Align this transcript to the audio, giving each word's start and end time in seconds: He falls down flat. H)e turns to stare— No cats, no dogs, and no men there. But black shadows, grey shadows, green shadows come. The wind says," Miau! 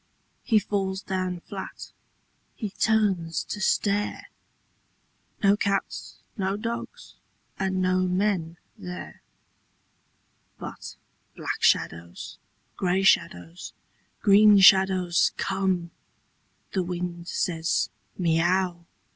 He 0.43 0.57
falls 0.57 1.03
down 1.03 1.41
flat. 1.41 1.91
H)e 2.57 2.71
turns 2.71 3.43
to 3.43 3.61
stare— 3.61 4.29
No 5.43 5.55
cats, 5.55 6.17
no 6.35 6.57
dogs, 6.57 7.13
and 7.59 7.83
no 7.83 8.07
men 8.07 8.57
there. 8.79 9.21
But 10.57 10.95
black 11.35 11.61
shadows, 11.61 12.39
grey 12.77 13.03
shadows, 13.03 13.73
green 14.23 14.57
shadows 14.59 15.33
come. 15.37 15.91
The 16.71 16.81
wind 16.81 17.27
says," 17.27 17.91
Miau! 18.19 18.85